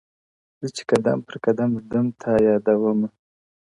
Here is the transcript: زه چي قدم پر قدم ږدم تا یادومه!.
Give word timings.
زه 0.61 0.67
چي 0.75 0.83
قدم 0.91 1.17
پر 1.27 1.35
قدم 1.45 1.69
ږدم 1.83 2.05
تا 2.21 2.31
یادومه!. 2.47 3.07